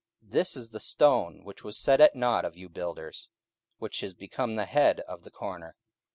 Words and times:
44:004:011 0.23 0.31
This 0.31 0.57
is 0.57 0.69
the 0.71 0.79
stone 0.79 1.43
which 1.43 1.63
was 1.63 1.77
set 1.77 2.01
at 2.01 2.15
nought 2.15 2.43
of 2.43 2.57
you 2.57 2.69
builders, 2.69 3.29
which 3.77 4.01
is 4.01 4.15
become 4.15 4.55
the 4.55 4.65
head 4.65 5.01
of 5.01 5.21
the 5.23 5.29
corner. 5.29 5.75